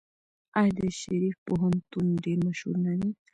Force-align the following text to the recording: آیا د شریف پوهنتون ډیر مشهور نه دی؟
آیا 0.59 0.71
د 0.77 0.79
شریف 0.99 1.35
پوهنتون 1.47 2.07
ډیر 2.23 2.37
مشهور 2.47 2.77
نه 2.85 2.93
دی؟ 2.99 3.09